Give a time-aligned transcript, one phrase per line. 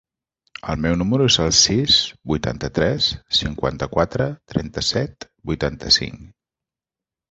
[0.73, 1.99] El meu número es el sis,
[2.33, 3.11] vuitanta-tres,
[3.43, 6.31] cinquanta-quatre, trenta-set, vuitanta-cinc.